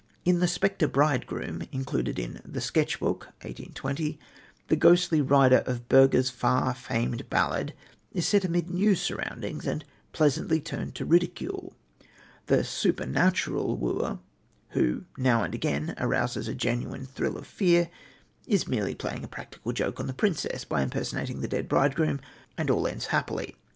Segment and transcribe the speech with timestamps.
[0.25, 4.17] In The Spectre Bridegroom, included in The Sketch Book (1820),
[4.67, 7.75] the ghostly rider of Bürger's far famed ballad
[8.11, 11.75] is set amid new surroundings and pleasantly turned to ridicule.
[12.47, 14.17] The "supernatural" wooer,
[14.69, 17.91] who now and again arouses a genuine thrill of fear,
[18.47, 22.21] is merely playing a practical joke on the princess by impersonating the dead bridegroom,
[22.57, 23.55] and all ends happily.